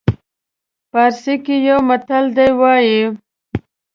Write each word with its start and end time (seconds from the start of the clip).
پارسي 0.91 1.35
کې 1.45 1.55
یو 1.67 1.79
متل 1.89 2.25
دی 2.37 2.49
وایي. 2.59 3.01